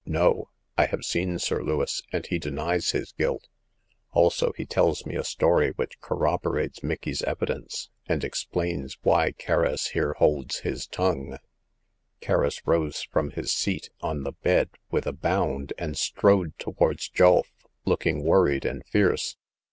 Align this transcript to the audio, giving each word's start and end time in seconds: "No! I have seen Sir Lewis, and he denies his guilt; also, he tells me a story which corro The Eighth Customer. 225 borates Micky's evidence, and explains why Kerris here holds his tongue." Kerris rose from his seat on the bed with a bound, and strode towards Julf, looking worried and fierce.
"No! 0.06 0.48
I 0.78 0.86
have 0.86 1.04
seen 1.04 1.40
Sir 1.40 1.60
Lewis, 1.60 2.02
and 2.12 2.24
he 2.24 2.38
denies 2.38 2.90
his 2.92 3.10
guilt; 3.10 3.48
also, 4.12 4.52
he 4.56 4.64
tells 4.64 5.04
me 5.04 5.16
a 5.16 5.24
story 5.24 5.72
which 5.72 5.98
corro 5.98 6.40
The 6.40 6.56
Eighth 6.60 6.70
Customer. 6.70 6.70
225 6.70 6.70
borates 6.70 6.88
Micky's 7.18 7.22
evidence, 7.24 7.88
and 8.06 8.22
explains 8.22 8.98
why 9.02 9.32
Kerris 9.32 9.88
here 9.88 10.12
holds 10.12 10.60
his 10.60 10.86
tongue." 10.86 11.36
Kerris 12.20 12.62
rose 12.64 13.02
from 13.02 13.30
his 13.30 13.50
seat 13.52 13.90
on 14.00 14.22
the 14.22 14.34
bed 14.44 14.70
with 14.92 15.04
a 15.04 15.12
bound, 15.12 15.72
and 15.76 15.98
strode 15.98 16.56
towards 16.60 17.10
Julf, 17.10 17.46
looking 17.84 18.22
worried 18.24 18.64
and 18.64 18.84
fierce. 18.86 19.36